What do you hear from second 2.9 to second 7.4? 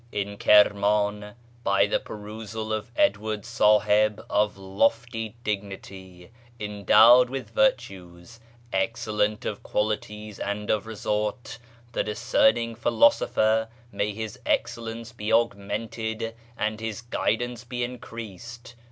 Edward Sahib of lofty dignity, endowed